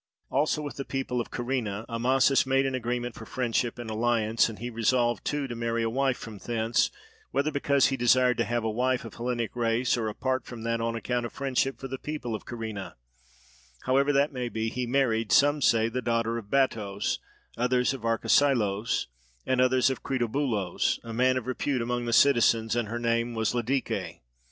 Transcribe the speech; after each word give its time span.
Also 0.31 0.63
with 0.63 0.77
the 0.77 0.83
people 0.83 1.21
of 1.21 1.29
Kyrene 1.29 1.85
Amasis 1.87 2.47
made 2.47 2.65
an 2.65 2.73
agreement 2.73 3.13
for 3.13 3.23
friendship 3.27 3.77
and 3.77 3.87
alliance; 3.87 4.49
and 4.49 4.57
he 4.57 4.71
resolved 4.71 5.23
too 5.23 5.45
to 5.45 5.55
marry 5.55 5.83
a 5.83 5.91
wife 5.91 6.17
from 6.17 6.39
thence, 6.39 6.89
whether 7.29 7.51
because 7.51 7.89
he 7.89 7.97
desired 7.97 8.39
to 8.39 8.43
have 8.43 8.63
a 8.63 8.71
wife 8.71 9.05
of 9.05 9.13
Hellenic 9.13 9.55
race, 9.55 9.95
or, 9.95 10.07
apart 10.07 10.43
from 10.43 10.63
that, 10.63 10.81
on 10.81 10.95
account 10.95 11.27
of 11.27 11.33
friendship 11.33 11.77
for 11.79 11.87
the 11.87 11.99
people 11.99 12.33
of 12.33 12.47
Kyrene: 12.47 12.93
however 13.83 14.11
that 14.11 14.33
may 14.33 14.49
be, 14.49 14.69
he 14.71 14.87
married, 14.87 15.31
some 15.31 15.61
say 15.61 15.87
the 15.87 16.01
daughter 16.01 16.39
of 16.39 16.49
Battos, 16.49 17.19
others 17.55 17.93
of 17.93 18.01
Arkesilaos, 18.01 19.05
and 19.45 19.61
others 19.61 19.91
of 19.91 20.01
Critobulos, 20.01 20.99
a 21.03 21.13
man 21.13 21.37
of 21.37 21.45
repute 21.45 21.79
among 21.79 22.05
the 22.05 22.11
citizens; 22.13 22.75
and 22.75 22.87
her 22.87 22.97
name 22.97 23.35
was 23.35 23.53
Ladike. 23.53 24.21